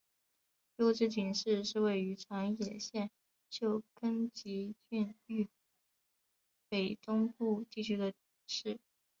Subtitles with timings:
[0.77, 3.11] 筱之井市是位于长野县
[3.51, 5.47] 旧更级郡域
[6.69, 8.11] 北东部地区的
[8.47, 8.79] 市。